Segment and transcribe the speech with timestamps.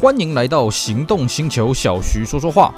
[0.00, 2.72] 欢迎来到行动星球，小徐说说话。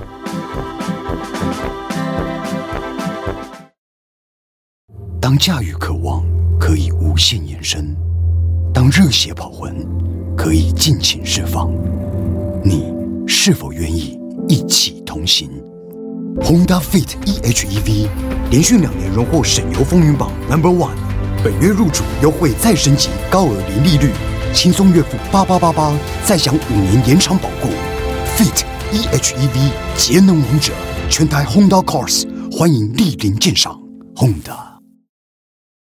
[5.21, 6.25] 当驾驭渴望
[6.59, 7.95] 可以无限延伸，
[8.73, 9.87] 当热血跑魂
[10.35, 11.71] 可以尽情释放，
[12.65, 12.91] 你
[13.27, 14.19] 是否愿意
[14.49, 15.51] 一起同行
[16.41, 18.09] ？Honda Fit e:HEV
[18.51, 20.97] 连续两年荣获省油风云榜 Number One，
[21.45, 24.11] 本月入主优惠再升级，高额零利率，
[24.53, 27.69] 轻松月付八八八八，再享五年延长保固。
[28.37, 30.73] Fit e:HEV 节能王者，
[31.09, 33.81] 全台 Honda Cars 欢迎莅临鉴赏。
[34.17, 34.59] Honda。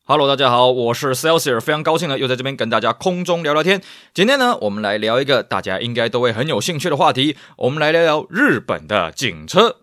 [0.05, 3.81] Hello，大家好，我是 Celsius，非常高兴呢，又在这边跟大家空中聊聊天。
[4.13, 9.82] 今天呢，我们来聊一个大家应该都会很有兴趣的话题，我们来聊聊日本的警车。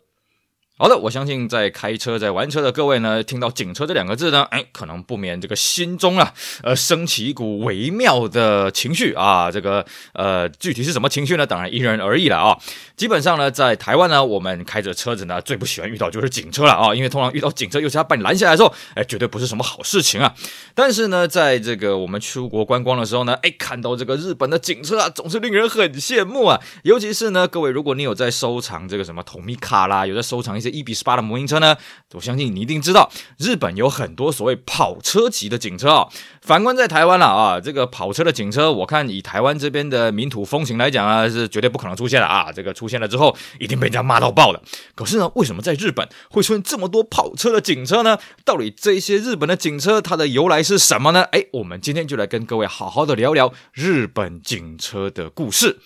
[0.81, 9.51] 好的，我相信在开车、在玩车的各位呢，听到“警车”这两个字呢，哎，可能不免这个心中啊，呃，升起一股微妙的情绪啊。
[9.51, 11.47] 这个呃，具体是什么情绪呢？
[11.47, 12.57] 当然因人而异了啊。
[12.97, 20.35] 基本上呢，在台湾呢，我们开着车子呢，最不喜欢遇到就是警车了啊，因为通常遇到警车，尤其他把你拦下来的时候，哎，绝对不是什么好事情啊。
[20.75, 26.59] 但是呢，在这个我们出国观光的时候呢，哎，看到这个日本的警车啊，总是令人很羡慕啊。
[26.85, 30.70] 尤其是呢，各位，如果你有在收藏这个什么托米卡啦，有在收藏一些。
[30.71, 31.77] 一比十八的模型车呢，
[32.13, 36.09] 我相信你一定知道，日本有很多所谓跑车级的警车啊、
[36.41, 42.51] 反观在台湾了啊，这个跑车的警车，我看以台湾这边的民土风情来讲啊，是绝对不可能出现的啊。
[42.53, 44.63] 这个出现了之后，一定被人家骂到爆的。
[44.95, 48.19] 可是呢，为什么在日本会出现这么多跑车的警车呢？
[48.45, 51.23] 到底这些日本的警车它的由来是什么呢？
[51.33, 55.79] 哎，我们今天就来跟各位好好的聊聊日本警车的故事。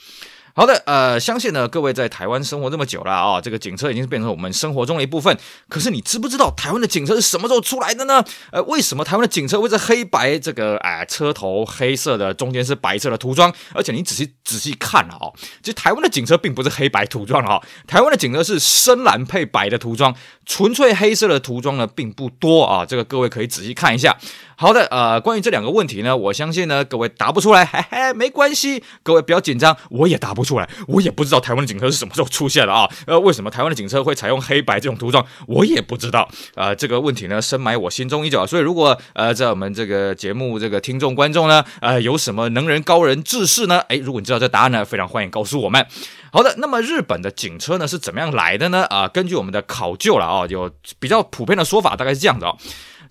[0.56, 5.36] 好的，呃，相信呢，各位在台湾生活这么久了啊，这个警车已经是变成我们生活中的一部分。
[5.68, 8.24] 可是你知不知道台湾的警车是什么时候出来的呢？
[8.52, 13.52] 呃，为什么台湾的警车会是黑白这个哎、车头黑色的，中间是白色的涂装？
[13.74, 15.26] 而且你仔细仔细看了啊，
[15.60, 20.14] 其实台湾的警车并不是黑白涂装啊，台湾的警车是深蓝配白的涂装，
[20.46, 22.86] 纯粹黑色的涂装呢并不多啊。
[22.86, 24.16] 这个各位可以仔细看一下。
[24.56, 45.84] 好的，呃，关于这两个问题呢，我相信呢各位答不出来， 嘿嘿，没关系，各位不要紧张，我也答不出来，我也不知道台湾的警车是什么时候出现的啊，呃，为什么台湾的警车会采用黑白这种涂装，我也不知道，呃，这个问题呢深埋我心中已久，所以如果呃在我们这个节目这个听众观众呢，呃，有什么能人高人志士呢，诶，如果你知道这答案呢，非常欢迎告诉我们。
[46.32, 48.84] 好的，那么日本的警车呢是怎么样来的呢？
[48.86, 52.56] 啊、根据我们的考究了啊，有比较普遍的说法，大概是这样子哦。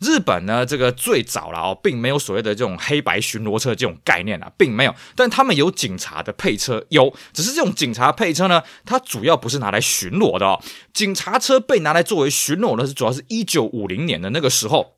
[0.04, 4.94] 日本呢，这个最早了哦，并没有所谓的这种黑白巡逻车这种概念啊，并没有。
[5.16, 10.62] 但他们有警察的配车，有，只是这种警察配车呢，它主要不是拿来巡逻的哦。
[10.94, 14.98] 警察车被拿来作为巡逻呢是，主要是一九五零年的那个时候。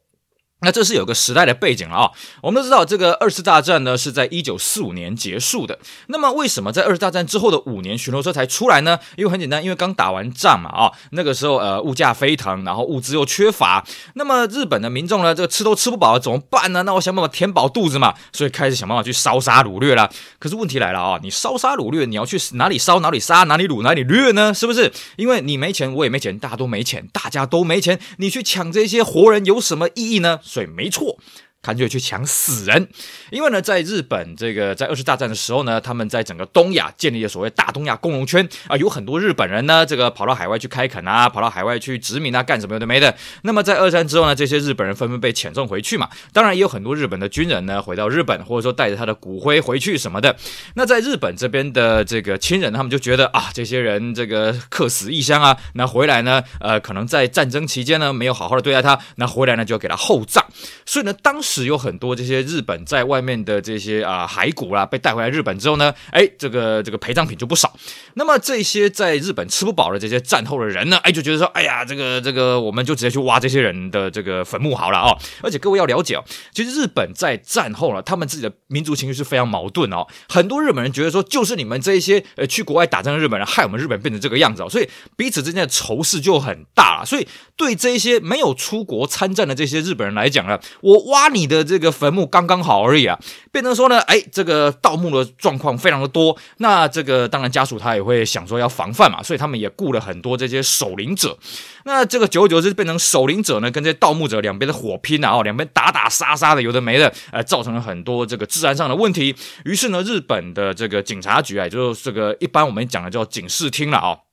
[0.62, 2.12] 那这是有个时代的背景了啊，
[2.42, 5.78] 我们都知道这个二次大战呢是在一九四五年结束的。
[6.08, 8.98] 那么为什么在二次大战之后的五年巡逻车才出来呢？
[9.16, 13.86] 因为很简单，因为刚打完仗嘛啊，那个时候呃物价飞腾，然后物资又缺乏，
[14.16, 16.82] 那么日本的民众呢这个吃都吃不饱了，怎么办呢？
[16.84, 20.10] 那我想办法填饱肚子嘛，所以开始想办法去烧杀掳掠了。
[20.40, 24.52] 可是问题来了啊，你烧杀掳掠，你要去哪里烧哪里杀哪里掳哪里掠呢？
[24.52, 24.92] 是不是？
[25.18, 30.40] 因为你没钱，我也没钱，大家都没钱，大家都没钱，你去抢这些活人有什么意义呢？
[30.46, 31.18] 所以没错。
[31.66, 32.88] 干脆去抢死人，
[33.32, 43.16] 因为呢，在日本这个在二次大战的时候呢，他们在整个东亚建立了所谓大东亚共荣圈啊，有很多日本人呢，这个跑到海外去开垦啊，跑到海外去殖民啊，干什么有的没的。
[43.42, 50.36] 那么在二战之后呢，这些日本人纷纷被遣送回去嘛，当然也有很多日本的军人呢回到日本，或者说带着他的骨灰回去什么的。
[50.76, 60.46] 那在日本这边的这个亲人，他们就觉得啊，这些人这个客死异乡啊，那回来呢，呃，可能在战争期间呢没有好好的对待他，那回来呢就要给他厚葬。
[60.86, 61.55] 所以呢，当时。
[61.56, 67.74] 只有很多这些日本在外面的这些啊骸骨啦，被带回来日本之后呢，哎，这个这个陪葬品就不少。
[68.16, 75.18] 那么这些在日本吃不饱的这些战后的人呢，哎，就觉得说，哎呀，这个这个，我们就直接去挖这些人的这个坟墓好了哦。
[75.42, 80.06] 而且各位要了解哦，其实日本在战后了，他们自己的民族情绪是非常矛盾哦。
[80.28, 87.06] 很多日本人觉得说，就是你们这一些呃去国外打仗的日本人，害我们日本变成这个样子哦，所以彼此之间的仇视就很大。
[87.06, 87.26] 所以
[87.56, 91.45] 对这一些没有出国参战的这些日本人来讲呢，我挖你。
[91.46, 93.16] 你的这个坟墓刚刚好而已啊，
[93.52, 101.38] 变成说呢，哎，这个盗墓的状况非常的多，那这个当然家属他也会想说要防范嘛，所以他们也雇了很多这些守灵者，
[101.84, 109.36] 那这个久而久之变成守灵者呢，跟这些盗墓者两边的火拼啊，哦，两边打打杀杀的，有的没的，呃，造成了很多这个治安上的问题。
[109.66, 114.25] 于是呢，日本的这个警察局啊，就是这个一般我们讲的叫警视厅了啊。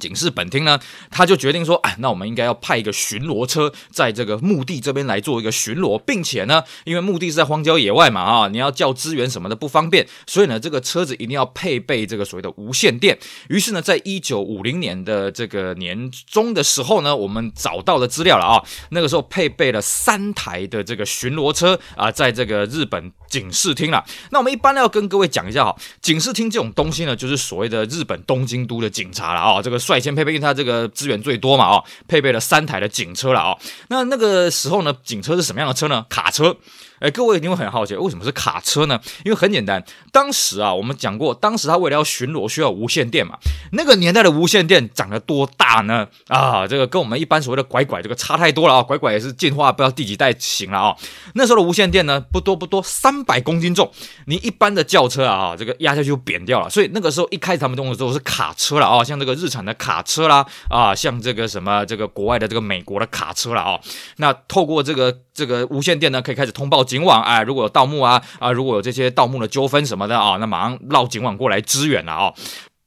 [0.00, 0.80] 警视本厅呢，
[1.10, 13.18] 他就决定说，哎，那我们应该要派一个巡逻车在这个墓地这边来做一个巡逻，并且呢，因为墓地是在荒郊野外嘛，啊，你要叫支援什么的不方便，所以呢，这个车子一定要配备这个所谓的无线电。
[13.48, 24.02] 于是呢，在一九五零年的这个年中的时候呢，我们找到的资料了啊，那个时候配备了三台的这个巡逻车啊，在这个日本警视厅了。
[24.30, 29.78] 那我们一般要跟各位讲一下哈，警视厅这种东西呢，就是所谓的日本东京都的警察了啊，这个。
[29.90, 33.58] 率先配备，因为它这个资源最多嘛，哦，配备了三台的警车了，哦，
[33.88, 36.06] 那那个时候呢，警车是什么样的车呢？
[36.08, 36.56] 卡车。
[37.00, 39.00] 哎，各位一定会很好奇，为什么是卡车呢？
[39.24, 39.82] 因为很简单，
[40.12, 43.38] 当时啊，我们讲过，当时他为了要巡逻需要无线电嘛。
[43.72, 46.06] 那个年代的无线电长得多大呢？
[46.28, 48.82] 啊，这个跟我们一般所谓的拐拐这个差太多了啊！
[48.82, 50.96] 拐拐也是进化不知道第几代型了啊。
[51.34, 53.90] 那时候的无线电呢，不多不多，三百公斤重。
[54.26, 56.68] 你一般的轿车啊，这个压下去就扁掉了。
[56.68, 63.80] 所以那个时候一开始他们用的时候是卡车了啊，像这个日产的卡车啦啊，像这个什么这个国外的这个美国的卡车了啊。
[64.16, 65.16] 那透过这个。
[65.40, 72.30] 这个无线电呢，可以开始通报警网，啊，如果有盗墓啊啊，如果有这些盗墓的纠纷什么的啊，那马上绕警网过来支援了啊。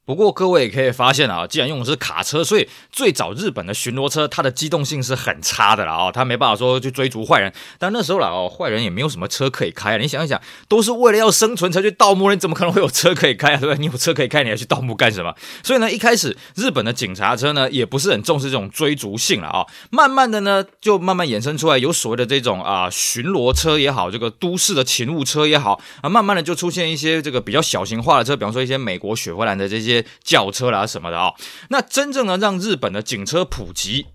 [0.05, 7.53] 不过各位也可以发现啊，既然用的是卡车，所以最早日本的巡逻车它的机动性是很差的了啊，它没办法说去追逐坏人。
[7.79, 9.97] 但那时候了哦，坏人也没有什么车可以开啊。
[9.97, 13.57] 你想一想，都是为了要生存才去盗墓，你怎么可能会有车可以开啊？
[13.57, 13.79] 对不对？
[13.79, 15.33] 你有车可以开，你还去盗墓干什么？
[15.63, 19.65] 所以呢，一开始日本的警察车呢，也不是很重视这种追逐性了啊。
[19.89, 29.92] 慢慢的呢，就慢慢衍生出来有所谓的这种啊巡逻车也好，这个都市的勤务车也好啊，慢慢的就出现一些这个比较小型化的车，比方说一些美国雪佛兰的这些。
[30.23, 31.33] 轿车啦什么的啊、
[31.69, 34.12] 那真正的让日本的警车普及。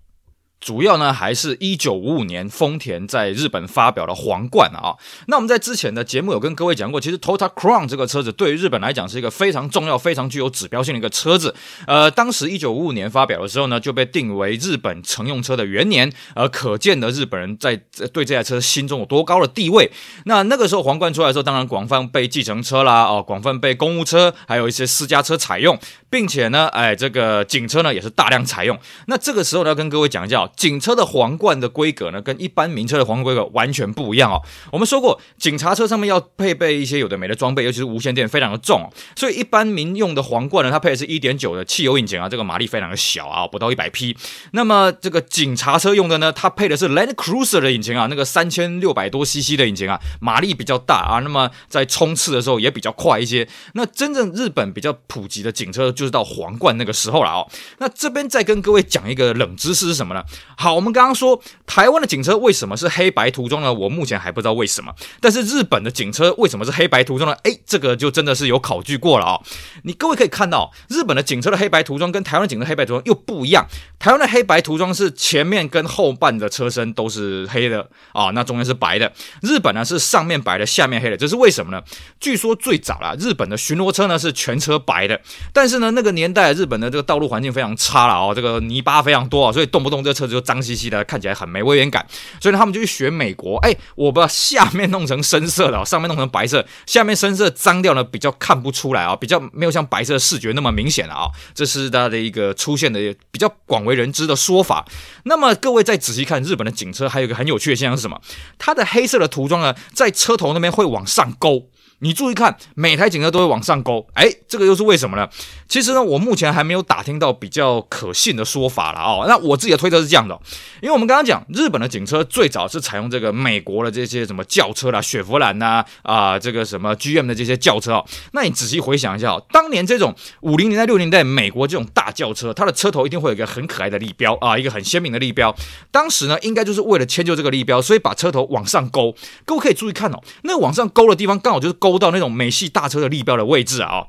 [0.60, 4.96] 主要呢，还是一九五五年丰田在日本发表的皇冠啊。
[5.26, 11.54] 那我们在之前的节目有跟各位讲过，其实 Toyota Crown 这个车子对于日本来讲是一个非常重要、非常具有指标性的一个车子。
[11.86, 17.76] 呃，当时一九五五年发表的时候呢，就被定为日本乘用车的元年，而可见的日本人在
[18.12, 19.90] 对这台车心中有多高的地位。
[20.24, 25.78] 那那个时候皇冠出来的时候，当然广泛被计程车啦，哦，广泛被公务车，还有一些私家车采用，
[26.10, 28.78] 并且呢，哎，这个警车呢也是大量采用。
[29.06, 30.48] 那这个时候呢，要跟各位讲一下。
[30.56, 34.42] 警车的皇冠的规格呢，跟一般民车的皇冠规格完全不一样哦。
[34.72, 38.86] 我们说过，警察车上面要配备一些有的没的装备，尤其是无线电，非常的重哦。
[39.16, 44.16] 所以一般民用的皇冠呢，它配的是一点九的汽油引擎啊，这个马力非常的小啊，不到一百匹。
[44.52, 51.20] 那么这个警察车用的呢，它配的是 Land Cruiser 的引擎啊，那个三千六百多 CC 的引擎啊，马力比较大啊。
[51.20, 53.46] 那么在冲刺的时候也比较快一些。
[53.74, 57.48] 那真正日本比较普及的警车，就是到皇冠那个时候了哦。
[57.78, 60.22] 那这边再跟各位讲一个冷知识是什么呢？
[60.56, 63.72] 好，我们刚刚说台湾的警车为什么是黑白涂装呢？
[63.72, 64.94] 我目前还不知道为什么。
[65.20, 67.36] 但是日本的警车为什么是黑白涂装呢？
[67.42, 69.40] 诶，这个就真的是有考据过了啊、
[69.82, 73.66] 你各位可以看到，日本的警车的黑白涂装跟台湾的警车黑白涂装又不一样。
[73.98, 79.12] 台湾的黑白涂装是前面跟后半的车身都是黑的啊、那中间是白的。
[79.42, 81.82] 日本呢是上面白的，下面黑的，这是为什么呢？
[82.20, 85.20] 据说最早啦，日本的巡逻车呢是全车白的，
[85.52, 92.06] 但是呢那个年代日本的这个道路环境非常差了哦，这个泥巴非常多啊，所以动不动这个车子就脏兮兮的，看起来很没威严感。
[92.40, 103.00] 所以呢他们就去学美国，哎，我把下面弄成深色的，上面弄成白色，下面深色脏掉呢比较看不出来啊，比较没有像白色视觉那么明显了啊，这是它的一个出现的
[103.32, 103.88] 比较广。
[103.88, 104.84] 为人知的说法。
[105.22, 108.20] 那么各位再仔细看，日本的警车还有一个很有趣的现象是什么？
[108.58, 111.68] 它的黑色的涂装呢，在车头那边会往上勾。
[112.00, 115.28] 你注意看，每台警车都会往上勾，哎，这个又是为什么呢？
[115.68, 119.24] 其实呢，我目前还没有打听到比较可信的说法了哦。
[119.26, 120.38] 那我自己的推测是这样的，
[120.80, 128.06] 因为我们刚刚讲日本的警车最早是采用这个美国的这些什么轿车啦，雪佛兰呐啊，这个什么 GM 的这些轿车哦。
[128.32, 135.52] 那你仔细回想一下哦，当年这种五零年代、六零年代美国这种大轿车，它的车头一定会有一个很可爱的立标啊，一个很鲜明的立标。
[135.90, 139.12] 当时呢，应该就是为了迁就这个立标，所以把车头往上勾。
[139.44, 141.87] 各位可以注意看哦，那往上勾的地方刚好就是勾。
[141.90, 144.08] 勾到那种美系大车的立标的位置啊。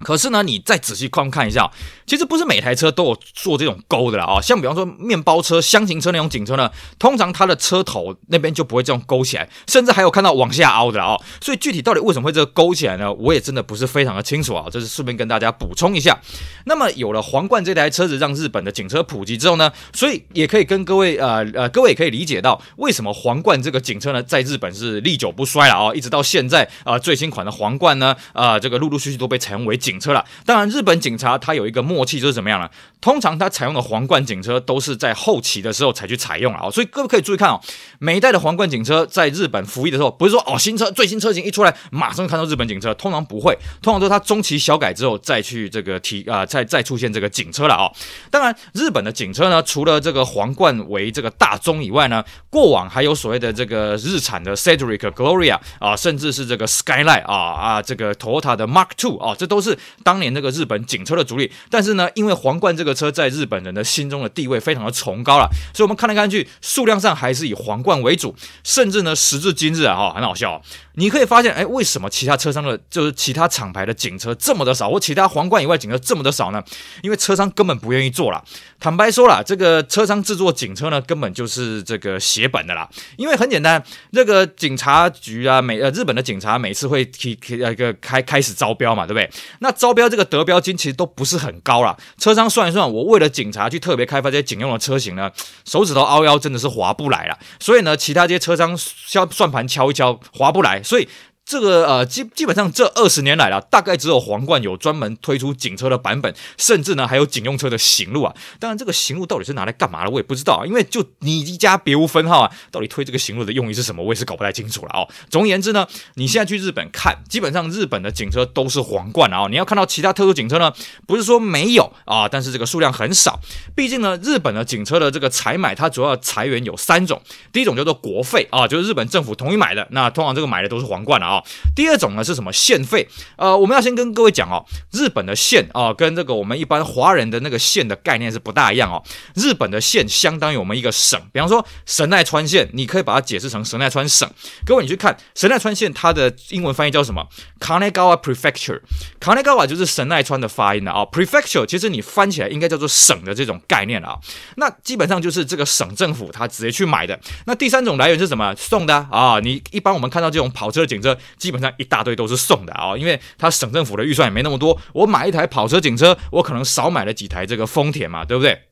[0.00, 1.70] 可是呢，你再仔细观看一下，
[2.06, 4.40] 其实不是每台车都有做这种勾的啦啊。
[4.40, 11.16] 像比方说面包车、厢型车那种警车呢，通常它的车头那边就不会这样勾起来，甚至还有看到往下凹的啊。
[11.40, 13.12] 所以具体到底为什么会这个勾起来呢？
[13.12, 14.66] 我也真的不是非常的清楚啊。
[14.70, 16.18] 这是顺便跟大家补充一下。
[16.66, 30.22] 那么有了皇冠这台车子让日本的警车普及之后呢，所以也可以跟各位呃呃各位也可以理解到为什么皇冠这个警车呢在日本是历久不衰了啊，一直到现在啊最新款的皇冠呢啊这个陆陆续续都被采用为警车了。
[30.44, 32.68] 当然，日本警察它有一个默契，就是怎么样呢？
[33.00, 36.68] 通常它采用的皇冠警车都是在后期的时候才去采用啊。
[36.68, 37.60] 所以各位可以注意看哦，
[37.98, 47.90] 每一代的皇冠警车在日本服役的时候，不是说哦新车最新车型一出来马上看到日本警车，通常不会，通常都是它中期小改之后再去这个提啊、再再出现这个警车了啊。
[48.30, 61.50] 当然，日本的警车呢，除了这个皇冠为这个大宗以外呢，过往还有所谓的这个日产的 Cedric Gloria 啊，甚至是这个 Skyline 啊啊，这个 Toyota 的 Mark II 啊，这都是当年那个日本警车的主力。
[61.70, 68.34] 但是呢，因为皇冠这个车在日本人的心中的地位非常的崇高了，所以我们看来看去，数量上还是以皇冠为主。
[68.64, 70.60] 甚至呢，时至今日啊，哈，很好笑，
[70.94, 76.62] 你可以发现，哎，为什么其他车商的，就是其他厂牌的警车这么的少，或其他皇冠以外警车这么的少呢？
[77.02, 78.44] 因为车商根本不愿意做了。
[78.80, 82.88] 坦白说了，这个车商制作警车呢，根本就是这个写本的啦。
[83.16, 83.82] 因为很简单，
[84.12, 89.28] 这个警察局啊，每呃日本的警察每次会提提呃一个开开始招标嘛，对不对？
[89.60, 91.96] 那招标这个得标金其实都不是很高了。
[92.18, 95.30] 车商算一算，我为了警察去特别开发这些警用的车型呢，
[95.64, 97.38] 手指头凹腰真的是划不来了。
[97.60, 98.76] 所以呢，其他这些车商
[99.08, 100.82] 敲算盘敲一敲，划不来。
[100.82, 101.08] 所以。
[101.48, 108.34] 这个呃基基本上这二十年来了，大概只有皇冠有专门推出警车的版本，甚至呢还有警用车的型路啊。
[108.60, 110.66] 当然这个型路到底是拿来干嘛的，我也不知道啊。
[110.66, 115.08] 因为就你一家别无分号啊，到底推这个型路的用意是什么，我也是搞不太清楚了哦。
[115.30, 119.46] 总而言之呢，你现在去日本看，基本上日本的警车都是皇冠啊。
[119.48, 120.70] 你要看到其他特殊警车呢，
[121.06, 123.40] 不是说没有啊，但是这个数量很少。
[123.74, 131.37] 毕竟呢，日本的警车的这个采买，它主要财源有三种，第一种叫做国费啊，就是日本政府统一买的，那通常这个买的都是皇冠了啊。
[131.74, 133.08] 第二种呢是什么县费？
[133.36, 139.02] 呃，我们要先跟各位讲哦，日本的县啊、跟这个我们一般华人的那个县的概念是不大一样哦。
[139.34, 144.28] 日本的县相当于我们一个省，比方说神奈川县，你可以把它解释成神奈川省。
[144.66, 147.26] 各位你去看神奈川县，它的英文翻译叫什么
[147.60, 148.80] ？Kanagawa Prefecture。
[149.20, 151.08] Kanagawa 就是神奈川的发音了啊、哦。
[151.10, 154.20] Prefecture 其实你翻起来应该叫做省的这种概念了啊、哦。
[154.56, 157.18] 那基本上就是这个省政府它直接去买的。
[157.46, 158.54] 那第三种来源是什么？
[158.56, 161.68] 送的啊、你一般我们看到这种跑车警车，基本上。
[161.76, 168.62] 一大堆都是送的啊，因为他省政府的预算也没那么多，我买一台跑车警车，我可能少买了几台这个丰田嘛，对不对？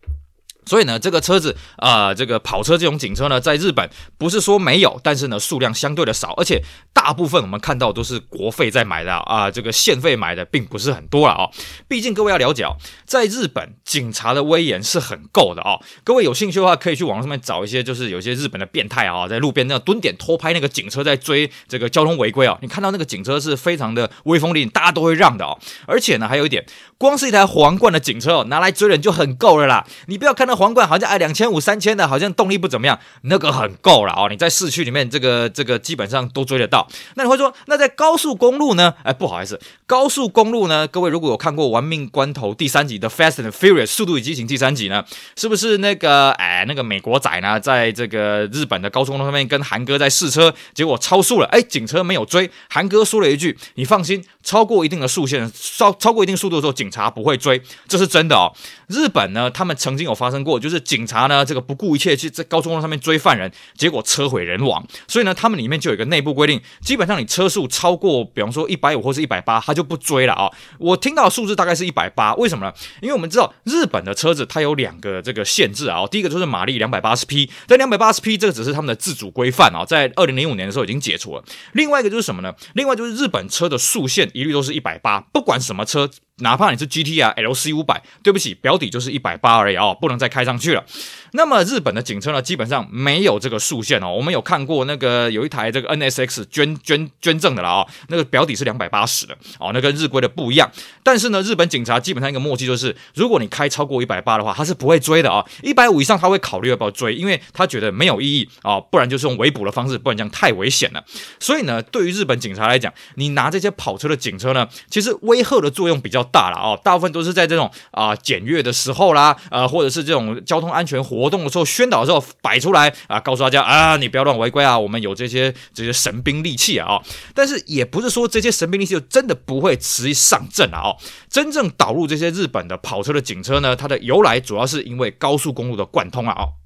[0.67, 11.49] 所以呢，这个车子啊、呃，这个跑车这种警车呢，在日本不是说没有，但是呢，数量相对的少，而且大部分我们看到都是国费在买的啊、这个县费买的并不是很多了啊、
[11.89, 15.81] 毕竟各位要了解哦，在日本警察的威严是很够的哦。
[16.03, 25.57] 各位有兴趣的话，可以去网上面找一些，就是有些日本的变态啊、在路边那样蹲点偷拍那个警车在追这个交通违规啊、你看到那个警车是非常的威风凛，大家都会让的哦。
[25.87, 26.67] 而且呢，还有一点，
[26.99, 29.87] 光是一台皇冠的警车哦，拿来追人就很够了啦。
[30.07, 30.57] 你不要看到。
[30.57, 34.29] 皇冠好像哎两千五三千的，好像动力不怎么样，那个很够了哦。
[34.31, 36.89] 你在市区里面，这个这个基本上都追得到。
[37.15, 38.95] 那你会说，那在高速公路呢？
[39.03, 40.89] 哎，不好意思，高速公路呢？
[40.89, 45.05] 各位如果有看过《玩命关头》第三集的《Fast and Furious》速度与激情第三集呢，
[45.37, 58.53] 是不是那个哎那个美国仔呢，在这个日本的高速公路上面跟韩哥在试车，结果超速了，哎，警车没有追，韩哥说了一句：“你放心，超过一定的速限，超超过一定速度的时候，警警察不会追。”这是真的哦。
[58.87, 64.87] 日本呢，他们曾经有发生过，就是警察呢，这个不顾一切去在高速公路上面追犯人，结果车毁人亡。
[65.09, 70.49] 所以呢，他们里面就有一个内部规定，基本上你车速超过，比方说一百五或是一百八，他就不追了啊。
[70.79, 72.73] 我听到的数字大概是一百八，为什么呢？
[73.01, 81.43] 因为我们知道日本的车子它有两个这个限制啊，第一个就是马力两百八十匹，但两百八十匹这个只是他们的自主规范啊，在二零零五年的时候已经解除了。
[81.73, 82.55] 另外一个就是什么呢？
[82.75, 86.09] 另外就是日本车的速限一律都是一百八，不管什么车。
[86.43, 90.85] 哪怕你是 G T R L C 五百，对不起，表底就是一百八而已哦，不能再开上去了。
[91.33, 94.13] 那么日本的警车呢，基本上没有这个速限哦。
[94.13, 100.71] 我们有看过那个有一台这个 NSX 捐捐捐赠的了啊、哦，那个表底是两百八十的哦，那跟日规的不一样。
[101.03, 105.47] 但是呢，日本警察基本上一个默契就是，如果你开超过一百八的话，他是不会追的啊、哦。
[105.63, 111.03] 一百五以上他会考虑要不要追，因为他觉得没有意义啊、不然就是用围捕的方式，不然这样太危险了。
[111.41, 127.01] 所以呢，对于日本警察来讲，你拿这些跑车的警车呢，其实威吓的作用比较大了哦，大部分都是在这种啊检阅的时候啦，呃，或者是这种交通安全活动的时候宣导的时候摆出来啊，告诉大家啊，你不要乱违规啊，我们有这些这些神兵利器啊，
[127.35, 130.97] 但是也不是说这些神兵利器就真的不会直接上阵啊，哦，
[131.29, 136.66] 真正导入这些日本的跑车的警车呢，它的由来主要是因为高速公路的贯通啊，哦。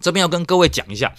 [0.00, 1.12] 这边要跟各位讲一下，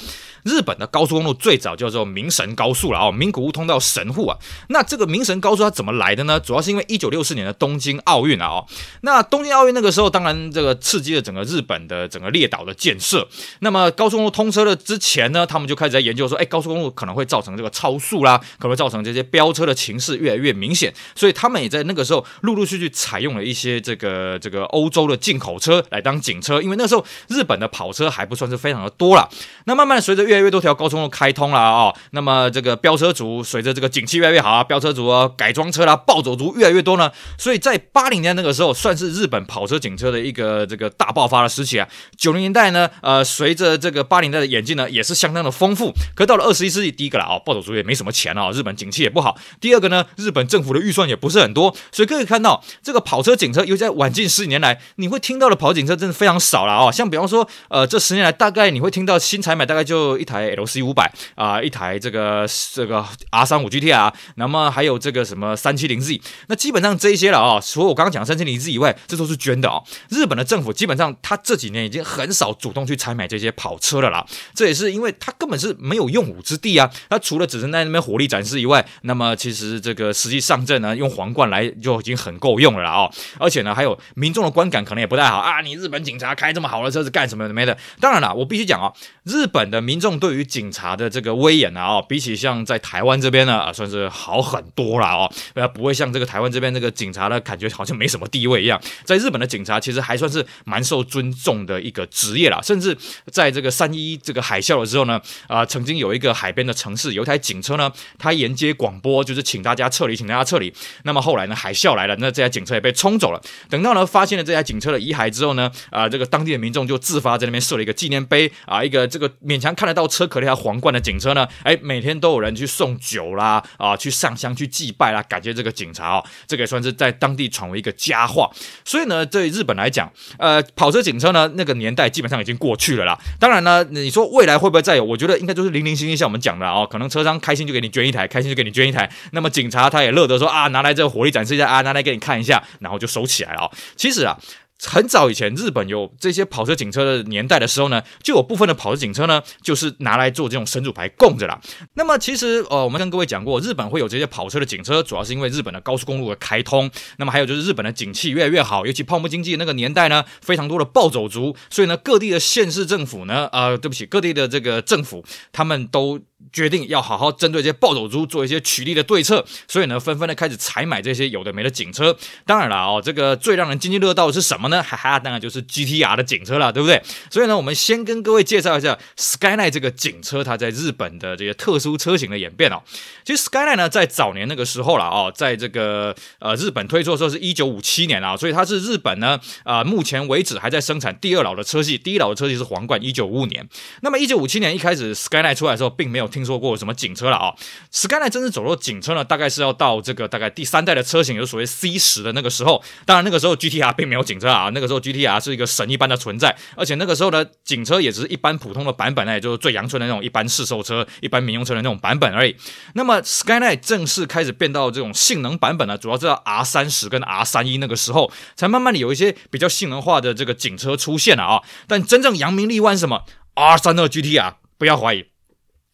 [0.43, 4.37] 日本的高速公路最早叫做名神高速了哦，名古屋通到神户啊。
[4.69, 6.39] 那这个名神高速它怎么来的呢？
[6.39, 8.65] 主要是因为一九六四年的东京奥运啊哦。
[9.01, 13.27] 那东京奥运那个时候，当然这个刺激了整个日本的整个列岛的建设。
[13.59, 20.93] 那么高速公路通车了之前呢，他们就开始在研究说，哎，高速公路可能会造成这个超速啦，可能会造成这些飙车的情势越来越明显。
[21.15, 29.29] 所以他们也在那个时候陆陆续续采用了一些这个这个欧洲的进口车来当警车，因为那时候日本的跑车还不算是非非常的多了，
[29.63, 41.87] 那慢慢的随着越来越多条高速路开通了啊、哦，那么这个飙车族随着这个景气越来越好啊，飙车族啊改装车啦，暴走族越来越多呢，所以在八零年那个时候算是日本跑车警车的一个这个大爆发的时期啊。
[42.17, 45.93] 九零年代呢，呃，随着这个八零代的演进呢，也是相当的丰富。
[46.13, 49.37] 可到了二十一世纪，第一个了啊，暴走族也没什么钱啊，日本景气也不好。
[49.61, 56.91] 第二个呢，日本政府的预算也不是很多，所以可以看到这个跑车警车，尤其在晚近十几年来，你会听到的跑警车真的非常少了啊。
[56.91, 69.81] 像比方说，呃，这十年来大概你会听到新采买大概就一台 LC 五百啊，一台这个这个 R 三五 GTR，那么还有这个什么三七零 Z，那基本上这一些了啊，除了我刚刚讲三七零 Z 以外，这都是捐的啊。
[70.09, 76.89] 日本的政府基本上他这几年已经很少主动去采买这些跑车了啦，这也是因为他根本是没有用武之地啊。
[77.09, 83.11] 他除了只是在那边火力展示以外，那么其实这个实际上阵呢，用皇冠来就已经很够用了啦哦。
[83.39, 87.77] 而且呢，还有民众的观感可能也不太好啊，你日本警察开这么好的车子干什么的没的？
[87.99, 88.91] 当然了，我必须讲啊，
[89.23, 95.31] 日本的民众对于警察的这个威严啊，比起像在台湾这边呢啊，算是好很多了哦。
[95.53, 98.81] 呃，不会像这个台湾这边那个警察呢，感觉好像没什么地位一样。
[99.03, 102.97] 在日本的警察其实还算是蛮受尊重的一个职业啦，甚至
[103.31, 110.71] 在这个三一这个海啸的时候呢，啊，曾经有一个海边的城市有一台警车呢，它沿街广播就是请大家撤离，请大家撤离。
[111.03, 113.41] 那么后来呢，海啸来了，那这台警车也被冲走了。
[113.69, 128.49] 等到呢发现了这台警车的遗骸之后呢，啊，这个当地的民众就自发在那边设了一个纪念碑啊，一个这个勉强看得到车壳那条皇冠的警车呢，哎，每天都有人去送酒啦，啊，去上香去祭拜啦，感谢这个警察哦，这个也算是在当地传为一个佳话。
[128.83, 133.17] 所以呢，对日本来讲，呃，跑车警车呢，那个年代基本上已经过去了啦。
[133.39, 135.03] 当然呢，你说未来会不会再有？
[135.03, 139.09] 我觉得应该就是零零星星，像我们讲的哦，可能车商开心就给你捐一台，开心就给你捐一台。
[139.31, 143.71] 那么警察他也乐得说啊，拿来这个火力展示一下啊，拿来给你看一下，然后就收起来了。
[143.95, 144.37] 其实啊。
[144.85, 151.59] 很早以前，日本有这些跑车警车的年代的时候呢，就有部分的跑车警车呢，就是拿来做这种神主牌供着啦。
[151.95, 156.89] 那么其实呃，我们跟各位讲过，日本会有这些跑车的警车，主要是因为日本的高速公路的开通。
[157.17, 166.19] 那么还有就是日本的景气越来越好，尤其泡沫经济那个年代呢，非常多的暴走族，所以呢，各地的县市政府呢，呃，对不起，各地的这个政府，他们都。
[166.53, 172.15] 决定要好好针对这些暴走族做一些取缔的对策，所以呢，纷纷的开始采买这些有的没的警车。
[172.45, 174.81] 当然了哦，这个最让人津津乐道的是什么呢？
[174.83, 177.01] 哈哈，当然就是 GTR 的警车了，对不对？
[177.31, 182.81] 所以呢，我们先跟各位介绍一下 Skyline 这个警车，它在日本的这些特殊车型的演变哦。
[183.25, 193.67] 其实 Skyline 呢，在早年那个时候了哦，在这个呃日本推出的时候是一九五七年啊，所以它是日本呢啊、目前为止还在生产第二老的车系，第一老的车系是皇冠一九五五年。
[194.01, 197.53] 那么一九五七年一开始 Skyline 出来的时候，并没有听说过什么警车了啊
[197.91, 202.83] ，Skyline 真正走入警车呢，大概是要到这个大概第三代的车型，有所谓 C 十的那个时候。
[203.05, 212.55] 当然那个时候 GTR 并没有警车啊，那个时候 GTR 是一个神一般的存在，而且那个时候的警车也只是一般普通的版本，那也就是最阳春的那种一般市售车、一般民用车的那种版本而已。
[212.93, 221.61] 那么 Skyline 正式开始变到这种性能版本呢，主要是到 R 三十跟 R 三一那个时候，才慢慢的有一些比较性能化的这个警车出现了啊。
[221.87, 223.23] 但真正扬名立万什么
[223.55, 225.25] ？R 三二 GTR，不要怀疑。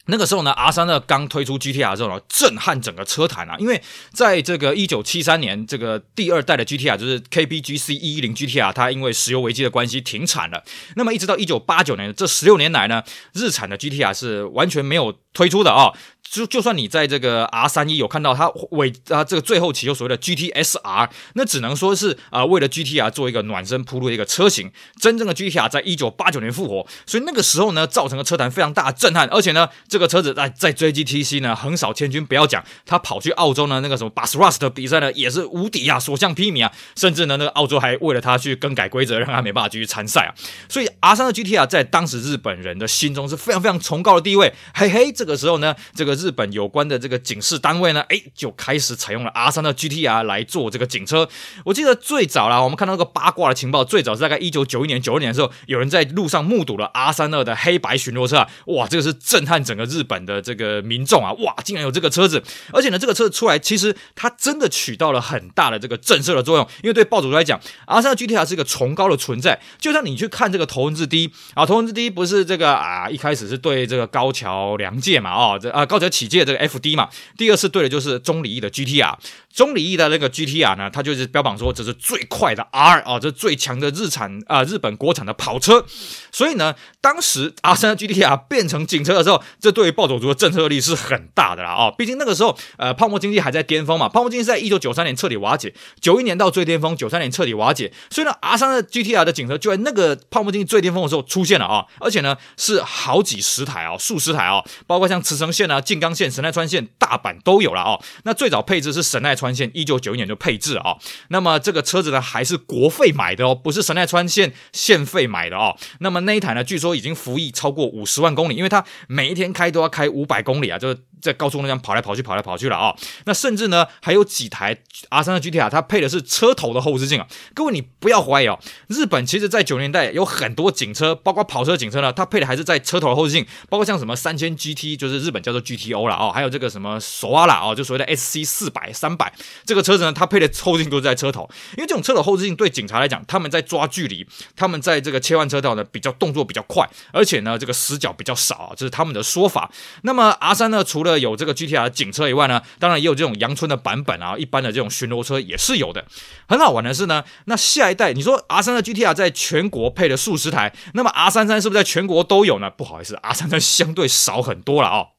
[0.08, 3.56] 那个时候呢，R 三呢刚推出 GTR 之后呢，震撼整个车坛啊！
[3.58, 10.62] 因为在这个一九七三年，这个第二代的 GTR 就是 KBGC 一一零 GTR，它因为石油危机的关系停产了。
[10.98, 13.02] 那么一直到一九八九年，这十六年来呢，
[13.34, 15.94] 日产的 GTR 是完全没有推出的啊、
[16.34, 24.72] 就就算你在这个 R 三一有看到它尾啊，这个最后期有所谓的 GTSR，那只能说是啊、为了 GTR 做一个暖身铺路的一个车型。
[25.00, 29.28] 真正的 GTR 在一九八九年复活，所以那个时候呢，造成了车坛非常大的震撼。
[29.28, 40.34] 而且呢，这个车子在在追 GTC 呢横扫千军，不要讲，他跑去澳洲呢那个什么 basrust 比赛呢也是无敌啊，所向披靡啊，甚至呢那个澳洲还为了他去更改规则，让他没办法继续参赛啊。
[40.67, 44.52] 所以 R 三的 GTR 在当时日本人的心中是非常非常崇高的地位。
[44.74, 46.22] 嘿嘿，这个时候呢，这个日。
[46.23, 51.27] 日本有关的这个警示单位呢，哎，就开始采用了 R 三的 GTR 来做这个警车。
[51.65, 79.16] 我记得最早啦，我们看到那个八卦的情报，最早是大概一九九一年、九二年的时候，有人在路上目睹了 R 三二的黑白巡逻车啊，哇，这个是震撼整个日本的这个民众啊，哇，竟然有这个车子，而且呢，这个车子出来，其实它真的起到了很大的这个震慑的作用，因为对暴走族来讲，R 三的 GTR 是一个崇高的存在，就像你去看这个头文字 D 啊，头文字 D 不是这个啊，一开始是对这个高桥良介嘛，哦，这啊高桥启介这个 FD 嘛，第二次对的就是中里义的 GTR。
[79.54, 85.86] 中里义的那个 GTR 呢，它就是标榜说这是最快的 R 啊，这是最强的日产啊、日本国产的跑车。
[86.32, 91.96] 所以呢，当时 R 三的 GTR 变成警车的时候，这对于暴走族的震慑力是很大的啦啊、哦！
[91.96, 97.94] 毕竟那个时候，呃，泡沫经济还在巅峰嘛，泡沫经济在一九九三年彻底瓦解，九一年到最巅峰，九三年彻底瓦解。
[98.10, 108.01] 所以呢，R 三的 GTR 的警车就在那个泡沫经济最巅峰的时候出现了啊、而且呢是好几十台啊、哦，数十台啊、哦，包括像茨城线啊、静冈线、神奈川线、大阪都有了、哦。
[108.23, 110.97] 那最早配置是神奈川线，一九九一年就配置啊、哦。
[111.29, 115.77] 那么这个车子呢，还是国费买的哦，不是神奈川线县费买的哦。
[115.99, 120.97] 那么那一台呢，据说已经服役超过五十万公里，因为它每一天开都要开五百公里啊，就是。
[121.23, 124.77] 在高速路上跑来跑去，跑来跑去了啊、那甚至呢，还有几台
[125.08, 127.25] R 三的 GTR，它配的是车头的后视镜啊。
[127.53, 139.32] 各位，你不要怀疑哦，日本其实在九年代有很多警车，包括跑车警车呢，它配的还是在车头的后视镜，包括像什么三千 GT，就是日本叫做 GT GTO 了哦，还有这个什么索瓦拉哦，就所谓的 SC 四百、三百
[139.65, 149.72] 这个车子呢，它配的后视镜都在车头，因为这种车头后视镜对警察来讲，他们在抓距离，他们在这个切换车道呢，比较动作比较快，而且呢，这个死角比较少，这是他们的说法。
[150.04, 156.06] 那么 R 三呢，除了有这个 GTR 警车以外呢，当然也有这种阳春的版本啊，一般的这种巡逻车也是有的。
[156.48, 162.69] 很好玩的是呢，那下一代你说 R 三的 GTR 在全国配了数十台，那么 R 三三是不是在全国都有呢？
[162.69, 165.12] 不好意思，R 三三相对少很多了哦。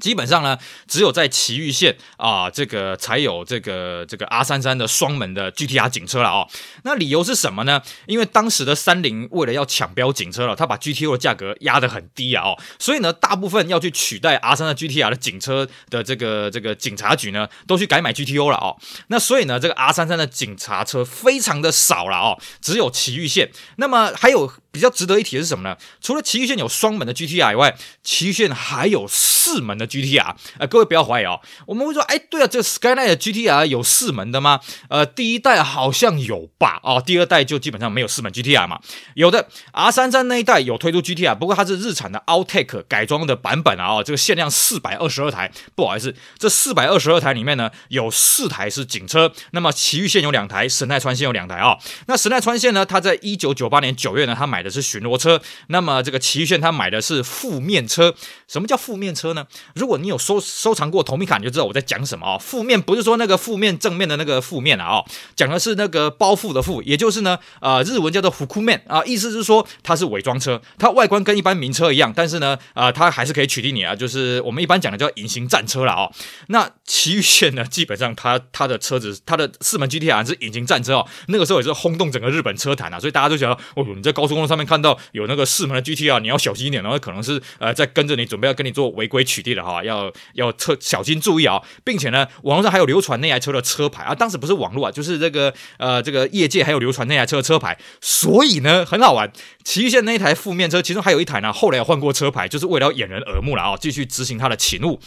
[0.00, 0.58] 基本上呢，
[0.88, 6.48] 只有在埼玉县啊，这个才有这个这个 R 三三的双门的 GTR 警车了哦。
[6.82, 7.82] 那理由是什么呢？
[8.06, 18.76] 因为当时的三菱为了要抢标警车了，他把 GTO 的价格压得很低啊哦，所以呢，大部分要去取代 R 三的 GTR 的警车的这个这个警察局呢，都去改买 GTO 了哦。
[19.08, 23.50] 那所以呢，这个 R 三三的警察车非常的少了哦，只有埼玉县。
[23.76, 24.52] 那么还有。
[24.72, 25.76] 比较值得一提的是什么呢？
[26.00, 30.34] 除了埼玉县有双门的 GTR 以外，埼玉县还有四门的 GTR。
[30.58, 34.60] 呃，各位不要怀疑哦，我们会说，哎，对啊，这个 Skyline 的 GTR 有四门的吗？
[34.88, 38.78] 呃，第一代好像有吧，哦，第二代就基本上没有四门 GTR 嘛。
[39.14, 45.50] 有的 R 三三那一代有推出 GTR，不过它是日产的 Outtake 改装的版本啊，这个限量四百二十二台。
[45.74, 54.59] 不好意思，这四百二十二台里面呢，有四台是警车，那么埼玉县有两台，神奈川县有两台啊，那神奈川县呢，它在一九九八年九月呢，它买。
[54.60, 58.14] 买的是巡逻车，那么这个埼玉县他买的是负面车。
[58.46, 59.46] 什么叫负面车呢？
[59.74, 62.38] 如果你有收收藏过头米卡，你就知道我在讲什么哦。
[62.38, 76.12] 负面不是说那个负面正面的那个负面啊，哦，讲的是那个包覆的覆，也就是呢，呃，日文叫做 fukumen 啊，意思是说它是伪装车，它外观跟一般名车一样，但是呢，啊、它还是可以取缔你啊，就是我们一般讲的叫隐形战车了哦。
[76.48, 84.49] 那埼玉县呢，基本上它它的车子，它的四门 GTR 是隐形战车哦，那个时候也是轰动整个日本车坛啊，所以大家都觉得，哦，你在高速公路。
[84.50, 99.30] 上面看到有那个四门的 GTR，你要小心一点，然后可能是呃在跟着你，准备要跟你做违规取缔的哈，要要特小心注意啊，并且呢，网络上还有流传那台车的车牌啊，当时不是网络啊，就是这个呃这个业界还有流传那台车的车牌，所以呢很好玩。
[99.62, 104.98] 埼玉县那一台负面车，其中还有一台呢，后来要换过车牌，就是为了掩人耳目了啊，继续执行他的勤务。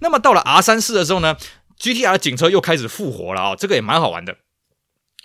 [0.00, 1.36] 那么到了 R 三四的时候呢
[1.80, 4.36] ，GTR 警车又开始复活了啊，这个也蛮好玩的。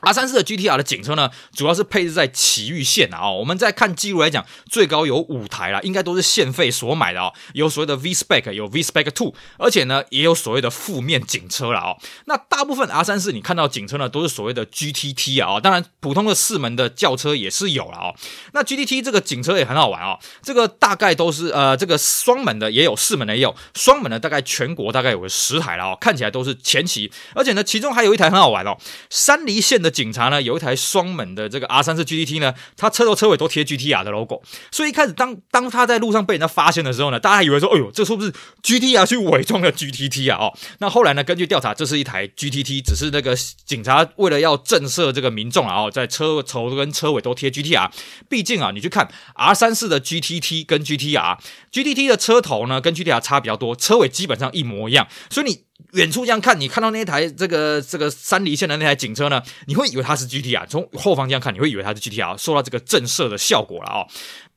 [0.02, 3.32] R 三四的 GTR 的警车呢，主要是配置在埼玉县啊。
[3.32, 7.34] 我们在看记录来讲，最高有五台啦，应该都是县费所买的哦。
[7.54, 11.98] 有所谓的 V Spec，有 V Spec Two，而且呢，也有所谓的负面警车了哦。
[12.26, 15.60] 那大部分 R 三四你看到警车呢，都是所谓的 GTT 啊。
[15.60, 18.14] 当然，普通的四门的轿车也是有了哦。
[18.54, 20.20] 那 GTT 这个警车也很好玩哦。
[20.44, 23.56] 这个大概都是呃，这个双门的也有，四门的也有。
[23.74, 27.12] 双门的大概全国大概有个十台了哦，看起来都是前期。
[27.34, 28.78] 而且呢，其中还有一台很好玩哦，
[29.10, 29.87] 山梨县的。
[29.89, 40.38] 警察呢，有一台双门的这个 R 三四 GTT 呢，它车头车尾都贴 GTR 的 logo，所以一开始当当他在路上被人家发现的时候呢，大家还以为说，哎呦，这是不是 GTR 去伪装的 GTT 啊？
[40.45, 47.89] 哦，那后来呢，根据调查，这是一台 GTT，只是那个警察为了要震慑这个民众啊，哦，在车头跟车尾都贴 GTR，
[48.30, 55.67] 毕竟啊，你去看 R 三四的 GTT 跟 GTR，GTT 的车头呢跟 GTR 差比较多，车尾基本上一模一样，所以你。
[55.94, 60.66] 远处这样看，你看到那台这个这个山梨县的那台警车呢，你会以为它是 GTR。
[60.68, 64.08] 从后方这样看，你会以为它是 GTR，受到这个震慑的效果了哦。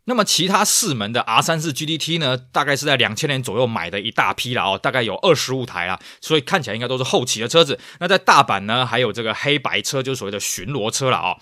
[0.04, 7.78] 那么其他四门的 R 三四 GDT 呢，大概是在两千年左右买的一大批了哦，大概有二十五台啦，所以看起来应该都是后期的车子。
[8.00, 11.36] 那在大阪呢，还有这个黑白车，就是所谓的巡逻车了哦。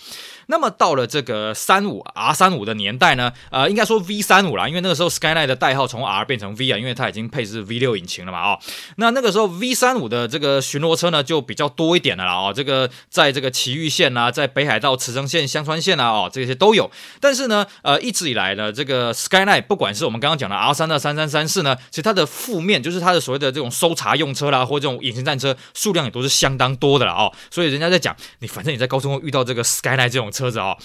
[0.50, 8.58] 那么到了这个三五 R 三五的年代呢，呃，应该说 V 三五啦，因为那个时候 Skyline 的代号从 R 变成 V 啊，因为它已经配置 V 六引擎了嘛，哦，
[8.96, 16.90] 那那个时候 V 三五的这个巡逻车呢就比较多一点的了哦，这个在这个埼玉县啊，在北海道茨城县、香川县啊，哦，这些都有。
[17.20, 27.30] 但是呢，呃，一直以来呢，这个 Skyline 不管是我们刚刚讲的 R 三二、三三三四呢，其实它的负面就是它的所谓的这种搜查用车啦，或这种隐形战车数量也都是相当多的了哦。
[27.50, 30.76] 所以人家在讲，你反正你在高速公路遇到这个 Skyline 这种车子哦。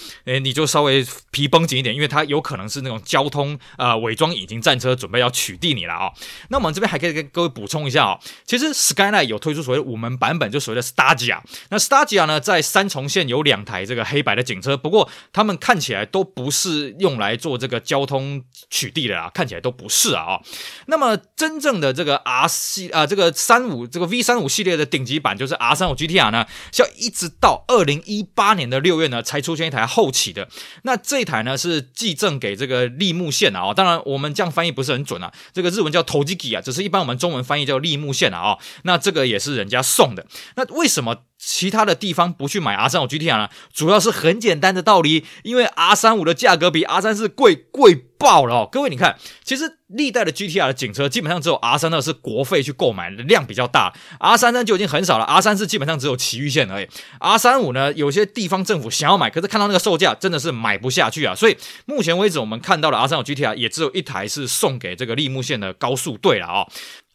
[0.42, 6.12] 你就稍微皮绷紧一点，因为它有可能是那种交通呃伪装隐形战车，准备要取缔你了啊、
[6.50, 11.40] 那我们这边还可以跟各位补充一下啊、哦，其实 Skyline 有推出所谓五门版本，就所谓的 Stagia。
[11.70, 20.42] 那 Stagia 呢，在三重县有两台这个黑白的警车，不过他们看起来都不是用来做这个交通取缔的啦，看起来都不是啊、哦。
[20.88, 30.14] 那么真正的这个 R 系啊、这个三五这个 V 三五系列的顶级版，就是 R 三五 GTR 呢，要一直到二零一八年的六月呢，才出现一台后。
[30.14, 30.48] 起的
[30.84, 41.24] 那这一台呢是寄赠给这个立木县啊，当然我们这样翻译不是很准啊，这个日文叫投机给啊，只是一般我们中文翻译叫立木县啊，那这个也是人家送的，那为什么？
[41.46, 43.50] 其他的地方不去买 R 三五 GTR 呢？
[43.74, 48.70] 主要是很简单的道理，因为 R 三五的价格比 R 三四贵贵爆了哦。
[48.72, 56.88] 各位你看，其实历代的 GTR 的警车基本上只有 R 三二是国费去购买的量比较大，R 三三就已经很少了，R 三四基本上只有埼玉县而已。
[57.20, 61.36] R 三五呢，有些地方政府想要买，可是看到那个售价真的是买不下去啊。
[61.36, 66.66] 所以目前为止，我们看到的 R 三五 GTR 也只有一台是送给这个立木县的高速队了啊。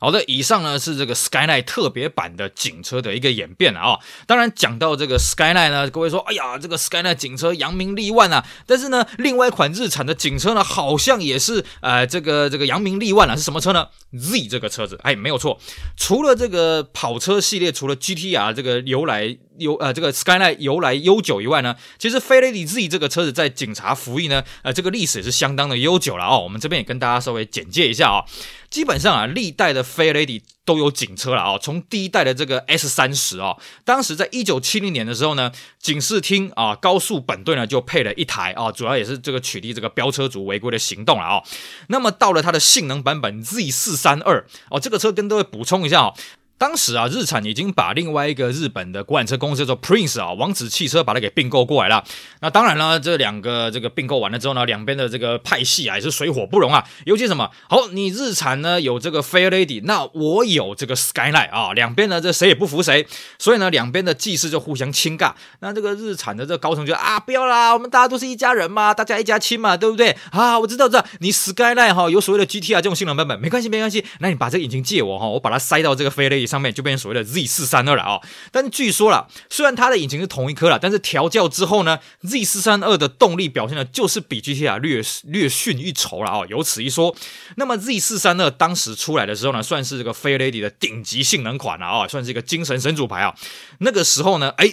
[0.01, 8.47] 好的，以上呢是这个 Skyline 特别版的警车的一个演变啊、当然讲到这个 Skyline 呢，各位说，哎呀，这个 Skyline 警车扬名立万啊。
[8.65, 13.35] 但是呢，另外一款日产的警车呢，好像也是呃这个这个扬名立万啊。
[13.35, 15.61] 是什么车呢？Z 这个车子，哎，没有错。
[15.97, 26.41] 除了这个跑车系列，除了 GTR 这个由来由呃这个 Skyline 由来悠久以外呢，其实 Fairlady Z 这个车子在警察服役呢，呃这个历史也是相当的悠久了哦。
[26.43, 28.25] 我们这边也跟大家稍微简介一下啊、
[28.71, 41.43] 基本上啊，历代的 Fairlady 都有警车了啊、从第一代的这个 S 三十啊，当时在一九七零年的时候呢，警视厅啊高速本队呢就配了一台啊，主要也是这个取缔这个飙车族违规的行动了啊、
[41.89, 46.15] 那么到了它的性能版本 Z 四三二哦，这个车跟各位补充一下哦。
[46.59, 52.05] 当时啊，日产已经把另外一个日本的国产车公司叫做 Prince 啊，王子汽车把它给并购过来了。
[52.41, 56.85] 那当然了，这两个这个并购完了之后呢，两边的这个派系啊也是水火不容啊。
[57.07, 63.07] 尤其什么，好，你日产呢有这个 Fairlady，那我有这个 Skyline 啊，两边呢这谁也不服谁，
[63.39, 65.33] 所以呢两边的技师就互相亲尬。
[65.61, 70.17] 那这个日产的这个高层就啊，不要啦，我们大家都是一家人嘛，大家一家亲嘛，对不对？
[70.33, 76.48] 啊，我知道知道，你 Skyline 哈有所谓的 GT 啊这种性能版本，没关系没关系，那你把这个引擎借我哈，我把它塞到这个 Fairlady。
[76.49, 87.15] 上面就变成所谓的 Z 四三二了啊，但据说了，虽然它的引擎是同一颗了，但是调教之后呢，Z 四三二的动力表现呢，就是比 GTR 略略逊一筹了啊，有此一说。
[87.57, 93.35] 那么 Z 四三二当时出来的时候呢，算是这个 Fairlady 的顶级性能款了啊，算是一个精神神主牌啊。
[93.81, 94.73] 那个时候呢，哎。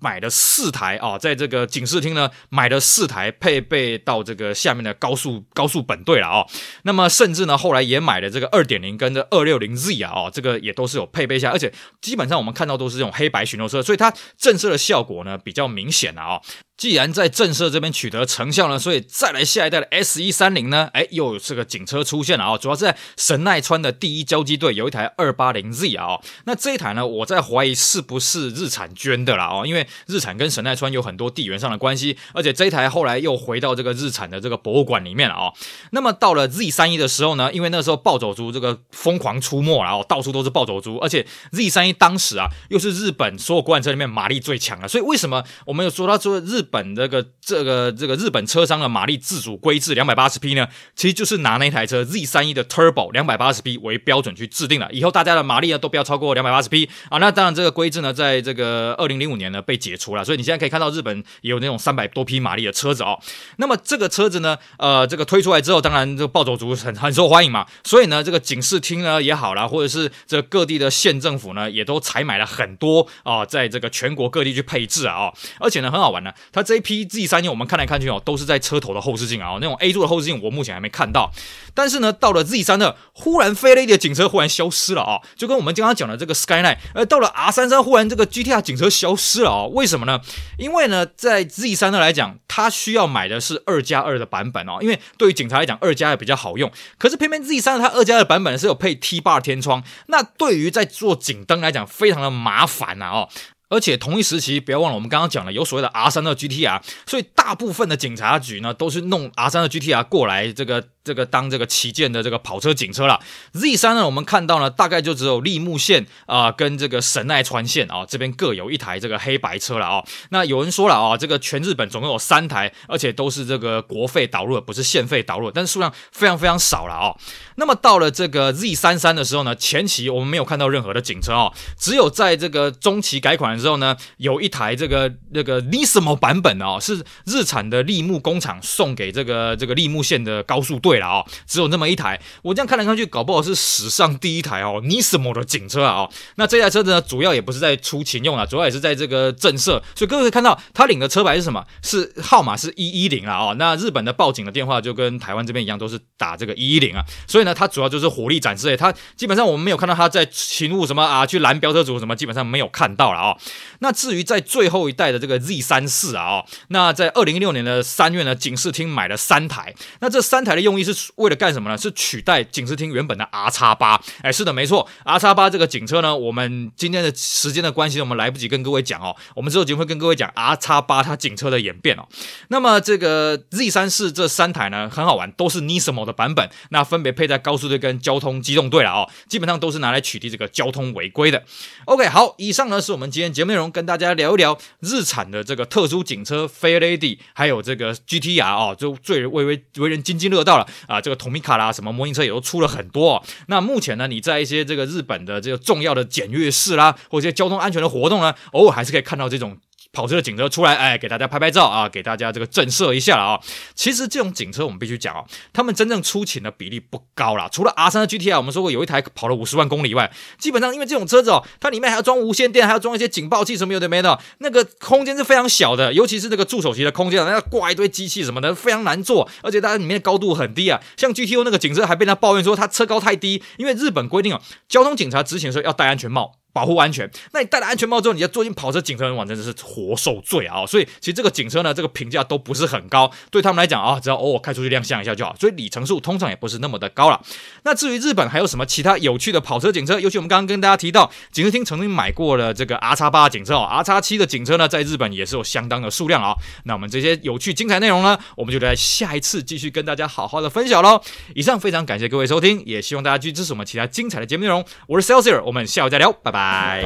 [0.00, 6.46] 买了四台啊，在这个警视厅呢，买了四台配备到这个下面的高速高速本队了啊。
[6.82, 16.40] 那么甚至呢，后来也买了这个二点零跟这二六零 Z 啊，哦，这个也都是有配备下，而且基本上我们看到都是这种黑白巡逻车，所以它震慑的效果呢比较明显了啊。
[16.76, 22.58] 既然在震慑这边取得成效呢，所以再来下一代的 S 一三零呢，哎，又有这个警车出现了啊！
[22.58, 35.52] 主要是在神奈川的第一交击队有一台二八零 Z 啊，那这一台呢，我在怀疑是不是日产捐的啦哦，因为日产跟神奈川有很多地缘上的关系，而且这一台后来又回到这个日产的这个博物馆里面了啊。
[35.92, 54.88] 那么到了 Z 三一的时候呢，因为那时候暴走族这个疯狂出没了哦，到处都是暴走族，而且 Z 三一当时啊又是日本所有国产车里面马力最强的，所以为什么我们有说到说日本这个这个这个日本车商的马力自主规制两百八十匹呢，其实就是拿那台车 Z 三一的 Turbo 两百八十匹为标准去制定了。
[54.90, 57.18] 以后大家的马力呢都不要超过两百八十匹啊。
[57.18, 63.18] 那当然这个规制呢，在这个二零零五年呢被解除了，所以你现在可以看到日本也有那种三百多匹马力的车子哦。
[63.58, 81.32] 那么这个车子呢，呃，这个推出来之后，当然这个暴走族很很受欢迎嘛，所以呢，这个警视厅呢也好啦，或者是这各地的县政府呢，也都采买了很多啊，在这个全国各地去配置啊，而且呢很好玩呢，它这一批 Z 三，我们看来看去哦，都是在车头的后视镜啊，那种 A 柱的后视镜我目前还没看到。
[81.74, 90.20] 但是呢，到了 Z 三的，忽然 Fairlady 的警车忽然消失了啊，就跟我们刚刚讲的这个 Skyline，呃，到了 R 三三，忽然这个 GTR 警车消失了啊，为什么呢？
[90.56, 96.70] 因为呢，在 Z 三的来讲，它需要买的是二加二的版本哦，因为对于警察来讲，二加二比较好用。
[96.98, 103.28] 可是偏偏 Z 三它二加二版本是有配 T bar 天窗，那对于在做警灯来讲，非常的麻烦呐哦。
[103.74, 110.93] 而且同一时期，不要忘了我们刚刚讲了有所谓的 R 三二 GTR，所以大部分的警察局呢都是弄 R 三二 GTR 过来这个。
[111.04, 113.20] 这个当这个旗舰的这个跑车警车了
[113.52, 120.04] ，Z 三呢，我们看到呢，大概就只有立木线啊、跟这个神奈川线啊这边各有一台这个黑白车了啊、哦。
[120.30, 127.14] 那有人说了啊、哦，这个全日本总共有三台，而且都是这个国费导入的，不是县费导入，但是数量非常非常少了哦。
[127.56, 140.93] 那么到了这个 Z 三三的时候呢，前期我们没有看到任何的警车哦，只有在这个中期改款的时候呢，有一台这个那个 Nismo 版本哦，是日产的立木工厂送给这个这个立木线的高速队。
[140.94, 146.10] 对了啊，只有那么一台，我这样看来看去，搞不好是史上第一台哦，Nismo 的警车啊哦。
[146.36, 149.82] 那这台车子呢，主要也不是在出勤用啊，主要也是在这个震慑。
[149.96, 151.66] 所以各位可以看到，他领的车牌是什么？
[151.82, 153.56] 是号码是一一零啊哦。
[153.58, 157.04] 那日本的报警的电话就跟台湾这边一样，都是打这个一一零啊。
[157.26, 158.76] 所以呢，它主要就是火力展示。
[158.76, 163.36] 它基本上我们没有看到它在勤务什么啊，去拦飙车族什么，基本上没有看到了啊。
[163.80, 169.74] 那至于在最后一代的这个 Z 三四啊哦，那在二零一六年的三月呢，警视厅买了三台。
[169.98, 170.83] 那这三台的用意。
[170.84, 171.78] 是为了干什么呢？
[171.78, 174.00] 是取代警视厅原本的 R 叉八。
[174.22, 179.14] 哎，是的，没错，R 叉八这个警车呢，我们今天的时间的关系，我们来不及跟各位讲哦。
[179.34, 182.06] 我们之后节目会跟各位讲 R 叉八它警车的演变哦。
[182.48, 189.08] 那么这个 Z 三四这三台呢，很好玩，都是 Nismo 的版本，那分别配在高速队跟交通机动队了哦。
[189.28, 191.44] 基本上都是拿来取缔这个交通违规的。
[191.86, 200.66] OK，好，以上呢是我们今天节目内容，跟大家聊一聊日产的这个特殊警车 Fairlady，还有这个 GTR 哦，就最为为为人津津乐道了。
[200.86, 203.22] 啊，这个同米卡啦，什么模型车也都出了很多哦。
[203.48, 209.56] 那目前呢，你在一些这个日本的这个重要的检阅室啦，或者一些交通安全的活动呢，偶尔还是可以看到这种。
[209.94, 213.40] 跑车的警车出来，哎，给大家拍拍照啊，给大家这个震慑一下了啊。
[213.74, 217.48] 其实这种警车我们必须讲哦，他们真正出勤的比例不高啦。
[217.50, 230.80] 除了 R3 的 GTR，我们说过有一台跑了五十万公里以外，基本上因为这种车子哦，它里面还要装无线电，还要装一些警报器什么有的没的，那个空间是非常小的，尤其是这个助手席的空间，那要挂一堆机器什么的，非常难坐，而且它里面高度很低啊。
[230.96, 236.32] 像 GTO 那个警车还被他抱怨说它车高太低，因为日本规定哦，交通警察执勤的时候要戴安全帽。
[236.54, 240.64] 保护安全，那你戴了安全帽之后，你要坐进跑车警车，哇，真的是活受罪啊！
[240.64, 247.20] 所以其实这个警车呢，这个评价都不是很高，对他们来讲啊，只要偶尔开出去亮相一下就好，所以里程数通常也不是那么的高了。
[247.64, 249.98] 那至于日本还有什么其他有趣的跑车警车？
[249.98, 256.36] 尤其我们刚刚跟大家提到，警视厅曾经买过了这个 R 叉八警车哦，R 叉七的警车呢，在日本也是有相当的数量啊。
[256.66, 261.02] 那我们这些有趣精彩内容呢，我们就在下一次继续跟大家好好的分享喽。
[261.34, 264.64] 以上非常感谢各位收听，也希望大家继续支持我们其他精彩的节目内容。
[264.86, 266.84] 我是 Celsius，我们下回再聊，拜拜拜。